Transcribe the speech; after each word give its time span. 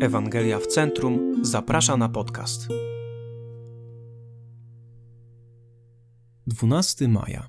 Ewangelia 0.00 0.58
w 0.58 0.66
Centrum 0.66 1.44
zaprasza 1.44 1.96
na 1.96 2.08
podcast. 2.08 2.68
12 6.46 7.08
maja. 7.08 7.48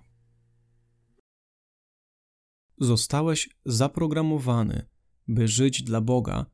Zostałeś 2.77 3.49
zaprogramowany, 3.65 4.85
by 5.27 5.47
żyć 5.47 5.83
dla 5.83 6.01
Boga, 6.01 6.45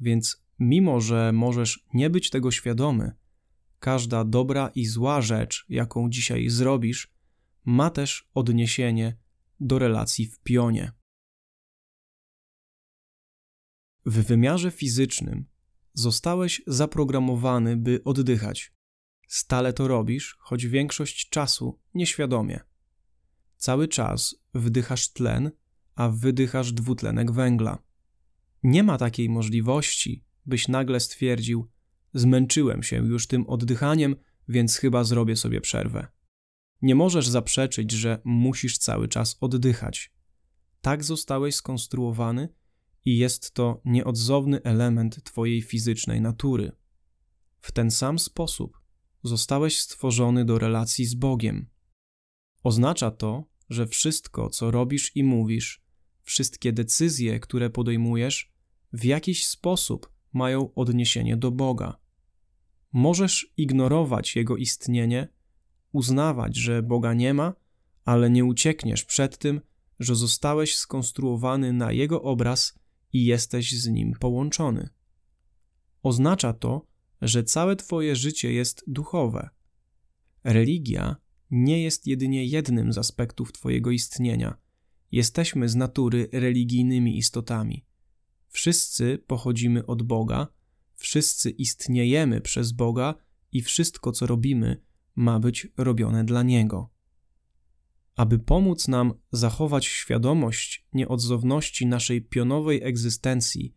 więc 0.00 0.44
mimo, 0.58 1.00
że 1.00 1.32
możesz 1.32 1.86
nie 1.94 2.10
być 2.10 2.30
tego 2.30 2.50
świadomy, 2.50 3.12
każda 3.78 4.24
dobra 4.24 4.70
i 4.74 4.86
zła 4.86 5.20
rzecz, 5.20 5.66
jaką 5.68 6.10
dzisiaj 6.10 6.48
zrobisz, 6.48 7.14
ma 7.64 7.90
też 7.90 8.30
odniesienie 8.34 9.16
do 9.60 9.78
relacji 9.78 10.26
w 10.26 10.40
pionie. 10.40 10.92
W 14.06 14.22
wymiarze 14.22 14.70
fizycznym 14.70 15.53
zostałeś 15.94 16.62
zaprogramowany, 16.66 17.76
by 17.76 18.00
oddychać. 18.04 18.72
Stale 19.28 19.72
to 19.72 19.88
robisz, 19.88 20.36
choć 20.38 20.66
większość 20.66 21.28
czasu 21.28 21.80
nieświadomie. 21.94 22.60
Cały 23.56 23.88
czas 23.88 24.36
wdychasz 24.54 25.12
tlen, 25.12 25.50
a 25.94 26.08
wydychasz 26.08 26.72
dwutlenek 26.72 27.32
węgla. 27.32 27.78
Nie 28.62 28.82
ma 28.82 28.98
takiej 28.98 29.28
możliwości, 29.28 30.24
byś 30.46 30.68
nagle 30.68 31.00
stwierdził: 31.00 31.70
Zmęczyłem 32.14 32.82
się 32.82 32.96
już 32.96 33.26
tym 33.26 33.46
oddychaniem, 33.46 34.16
więc 34.48 34.76
chyba 34.76 35.04
zrobię 35.04 35.36
sobie 35.36 35.60
przerwę. 35.60 36.06
Nie 36.82 36.94
możesz 36.94 37.28
zaprzeczyć, 37.28 37.92
że 37.92 38.20
musisz 38.24 38.78
cały 38.78 39.08
czas 39.08 39.36
oddychać. 39.40 40.12
Tak 40.80 41.04
zostałeś 41.04 41.54
skonstruowany 41.54 42.48
i 43.04 43.16
jest 43.16 43.54
to 43.54 43.80
nieodzowny 43.84 44.62
element 44.62 45.24
Twojej 45.24 45.62
fizycznej 45.62 46.20
natury. 46.20 46.72
W 47.60 47.72
ten 47.72 47.90
sam 47.90 48.18
sposób 48.18 48.80
zostałeś 49.22 49.80
stworzony 49.80 50.44
do 50.44 50.58
relacji 50.58 51.04
z 51.04 51.14
Bogiem. 51.14 51.66
Oznacza 52.62 53.10
to, 53.10 53.44
że 53.70 53.86
wszystko, 53.86 54.50
co 54.50 54.70
robisz 54.70 55.16
i 55.16 55.24
mówisz, 55.24 55.84
wszystkie 56.22 56.72
decyzje, 56.72 57.40
które 57.40 57.70
podejmujesz, 57.70 58.52
w 58.92 59.04
jakiś 59.04 59.46
sposób 59.46 60.12
mają 60.32 60.74
odniesienie 60.74 61.36
do 61.36 61.50
Boga. 61.50 61.98
Możesz 62.92 63.52
ignorować 63.56 64.36
Jego 64.36 64.56
istnienie, 64.56 65.28
uznawać, 65.92 66.56
że 66.56 66.82
Boga 66.82 67.14
nie 67.14 67.34
ma, 67.34 67.54
ale 68.04 68.30
nie 68.30 68.44
uciekniesz 68.44 69.04
przed 69.04 69.38
tym, 69.38 69.60
że 70.00 70.14
zostałeś 70.14 70.76
skonstruowany 70.76 71.72
na 71.72 71.92
Jego 71.92 72.22
obraz 72.22 72.78
i 73.14 73.24
jesteś 73.24 73.80
z 73.80 73.88
nim 73.88 74.12
połączony. 74.20 74.88
Oznacza 76.02 76.52
to, 76.52 76.86
że 77.22 77.44
całe 77.44 77.76
Twoje 77.76 78.16
życie 78.16 78.52
jest 78.52 78.84
duchowe. 78.86 79.50
Religia 80.44 81.16
nie 81.50 81.82
jest 81.82 82.06
jedynie 82.06 82.46
jednym 82.46 82.92
z 82.92 82.98
aspektów 82.98 83.52
Twojego 83.52 83.90
istnienia. 83.90 84.58
Jesteśmy 85.12 85.68
z 85.68 85.74
natury 85.74 86.28
religijnymi 86.32 87.18
istotami. 87.18 87.84
Wszyscy 88.48 89.18
pochodzimy 89.26 89.86
od 89.86 90.02
Boga, 90.02 90.48
wszyscy 90.94 91.50
istniejemy 91.50 92.40
przez 92.40 92.72
Boga 92.72 93.14
i 93.52 93.62
wszystko, 93.62 94.12
co 94.12 94.26
robimy, 94.26 94.80
ma 95.16 95.40
być 95.40 95.68
robione 95.76 96.24
dla 96.24 96.42
Niego. 96.42 96.90
Aby 98.16 98.38
pomóc 98.38 98.88
nam 98.88 99.14
zachować 99.32 99.86
świadomość 99.86 100.86
nieodzowności 100.92 101.86
naszej 101.86 102.22
pionowej 102.22 102.82
egzystencji, 102.82 103.74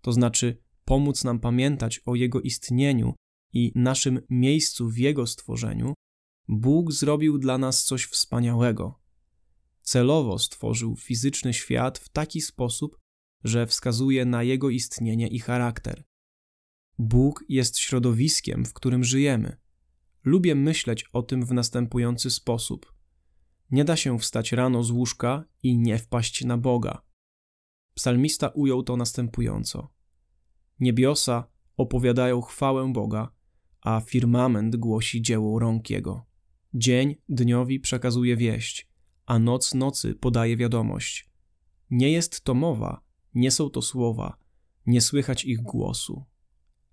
to 0.00 0.12
znaczy 0.12 0.62
pomóc 0.84 1.24
nam 1.24 1.40
pamiętać 1.40 2.00
o 2.06 2.14
Jego 2.14 2.40
istnieniu 2.40 3.14
i 3.52 3.72
naszym 3.74 4.20
miejscu 4.30 4.88
w 4.88 4.98
Jego 4.98 5.26
stworzeniu, 5.26 5.94
Bóg 6.48 6.92
zrobił 6.92 7.38
dla 7.38 7.58
nas 7.58 7.84
coś 7.84 8.04
wspaniałego. 8.04 9.00
Celowo 9.82 10.38
stworzył 10.38 10.96
fizyczny 10.96 11.54
świat 11.54 11.98
w 11.98 12.08
taki 12.08 12.40
sposób, 12.40 12.98
że 13.44 13.66
wskazuje 13.66 14.24
na 14.24 14.42
Jego 14.42 14.70
istnienie 14.70 15.28
i 15.28 15.38
charakter. 15.38 16.04
Bóg 16.98 17.44
jest 17.48 17.78
środowiskiem, 17.78 18.64
w 18.64 18.72
którym 18.72 19.04
żyjemy. 19.04 19.56
Lubię 20.24 20.54
myśleć 20.54 21.04
o 21.12 21.22
tym 21.22 21.46
w 21.46 21.52
następujący 21.52 22.30
sposób– 22.30 22.92
nie 23.70 23.84
da 23.84 23.96
się 23.96 24.18
wstać 24.18 24.52
rano 24.52 24.82
z 24.82 24.90
łóżka 24.90 25.44
i 25.62 25.78
nie 25.78 25.98
wpaść 25.98 26.44
na 26.44 26.58
Boga. 26.58 27.02
Psalmista 27.94 28.48
ujął 28.48 28.82
to 28.82 28.96
następująco: 28.96 29.88
Niebiosa 30.80 31.48
opowiadają 31.76 32.40
chwałę 32.40 32.92
Boga, 32.92 33.32
a 33.80 34.00
firmament 34.00 34.76
głosi 34.76 35.22
dzieło 35.22 35.58
rąk 35.58 35.90
Jego. 35.90 36.26
Dzień 36.74 37.16
dniowi 37.28 37.80
przekazuje 37.80 38.36
wieść, 38.36 38.88
a 39.26 39.38
noc 39.38 39.74
nocy 39.74 40.14
podaje 40.14 40.56
wiadomość. 40.56 41.30
Nie 41.90 42.12
jest 42.12 42.40
to 42.40 42.54
mowa, 42.54 43.00
nie 43.34 43.50
są 43.50 43.70
to 43.70 43.82
słowa, 43.82 44.36
nie 44.86 45.00
słychać 45.00 45.44
ich 45.44 45.62
głosu. 45.62 46.24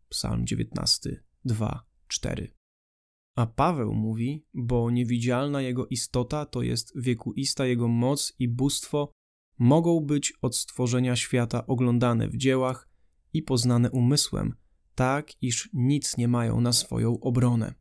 Psalm 0.10 0.46
19, 0.48 1.24
2, 1.46 1.86
4. 2.08 2.54
A 3.36 3.46
Paweł 3.46 3.94
mówi, 3.94 4.46
bo 4.54 4.92
niewidzialna 4.92 5.62
jego 5.62 5.88
istota, 5.88 6.46
to 6.46 6.62
jest 6.62 6.94
wiekuista 6.96 7.66
jego 7.66 7.88
moc 7.88 8.34
i 8.40 8.48
bóstwo, 8.48 9.12
mogą 9.60 10.00
być 10.00 10.34
od 10.42 10.56
stworzenia 10.56 11.16
świata 11.16 11.68
oglądane 11.68 12.28
w 12.28 12.38
dziełach 12.38 12.90
i 13.34 13.44
poznane 13.44 13.92
umysłem, 13.92 14.56
tak 14.96 15.44
iż 15.44 15.70
nic 15.74 16.18
nie 16.18 16.28
mają 16.28 16.62
na 16.62 16.74
swoją 16.74 17.20
obronę. 17.20 17.74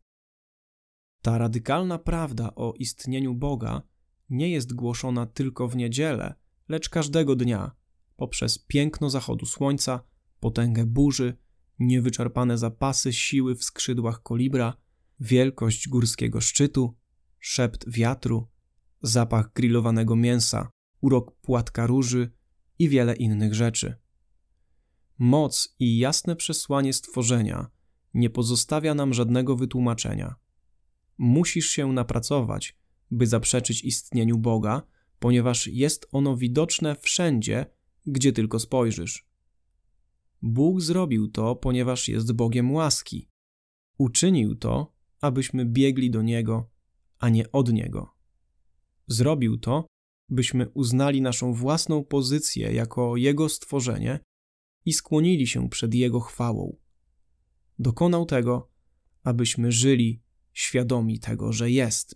Ta 1.22 1.38
radykalna 1.38 1.98
prawda 1.98 2.54
o 2.54 2.74
istnieniu 2.78 3.34
Boga 3.34 3.82
nie 4.30 4.50
jest 4.50 4.74
głoszona 4.74 5.26
tylko 5.26 5.68
w 5.68 5.76
niedzielę, 5.76 6.34
lecz 6.68 6.88
każdego 6.88 7.36
dnia, 7.36 7.72
poprzez 8.16 8.58
piękno 8.58 9.10
zachodu 9.10 9.46
słońca, 9.46 10.02
potęgę 10.40 10.86
burzy, 10.86 11.36
niewyczerpane 11.78 12.58
zapasy 12.58 13.12
siły 13.12 13.54
w 13.54 13.64
skrzydłach 13.64 14.22
kolibra– 14.22 14.76
wielkość 15.20 15.88
górskiego 15.88 16.40
szczytu, 16.40 16.96
szept 17.38 17.90
wiatru, 17.90 18.48
zapach 19.02 19.52
grillowanego 19.52 20.16
mięsa, 20.16 20.70
urok 21.00 21.36
płatka 21.40 21.86
róży 21.86 22.30
i 22.78 22.88
wiele 22.88 23.16
innych 23.16 23.54
rzeczy. 23.54 23.94
Moc 25.18 25.74
i 25.78 25.98
jasne 25.98 26.36
przesłanie 26.36 26.92
stworzenia 26.92 27.70
nie 28.14 28.30
pozostawia 28.30 28.94
nam 28.94 29.14
żadnego 29.14 29.56
wytłumaczenia. 29.56 30.34
Musisz 31.18 31.66
się 31.66 31.92
napracować, 31.92 32.76
by 33.10 33.26
zaprzeczyć 33.26 33.84
istnieniu 33.84 34.38
Boga, 34.38 34.82
ponieważ 35.18 35.66
jest 35.66 36.06
ono 36.12 36.36
widoczne 36.36 36.96
wszędzie, 37.00 37.66
gdzie 38.06 38.32
tylko 38.32 38.58
spojrzysz. 38.58 39.28
Bóg 40.42 40.80
zrobił 40.80 41.28
to, 41.28 41.56
ponieważ 41.56 42.08
jest 42.08 42.32
Bogiem 42.32 42.72
łaski. 42.72 43.28
Uczynił 43.98 44.54
to, 44.54 44.93
abyśmy 45.24 45.64
biegli 45.66 46.10
do 46.10 46.22
Niego, 46.22 46.70
a 47.18 47.28
nie 47.28 47.52
od 47.52 47.72
Niego. 47.72 48.14
Zrobił 49.06 49.58
to, 49.58 49.86
byśmy 50.28 50.68
uznali 50.68 51.20
naszą 51.22 51.52
własną 51.52 52.04
pozycję 52.04 52.72
jako 52.72 53.16
Jego 53.16 53.48
stworzenie 53.48 54.20
i 54.84 54.92
skłonili 54.92 55.46
się 55.46 55.68
przed 55.68 55.94
Jego 55.94 56.20
chwałą. 56.20 56.76
Dokonał 57.78 58.26
tego, 58.26 58.70
abyśmy 59.22 59.72
żyli 59.72 60.22
świadomi 60.52 61.18
tego, 61.18 61.52
że 61.52 61.70
jest. 61.70 62.14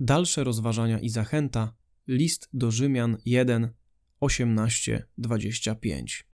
Dalsze 0.00 0.44
rozważania 0.44 0.98
i 0.98 1.08
zachęta 1.08 1.74
list 2.08 2.48
do 2.52 2.70
Rzymian 2.70 3.16
1, 3.24 3.72
18, 4.20 5.06
25. 5.18 6.29